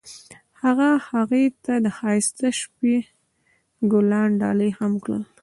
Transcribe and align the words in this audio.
هغه 0.63 0.89
هغې 1.09 1.45
ته 1.63 1.73
د 1.85 1.87
ښایسته 1.97 2.47
شپه 2.59 2.95
ګلان 3.91 4.29
ډالۍ 4.41 4.71
هم 4.79 4.93
کړل. 5.03 5.23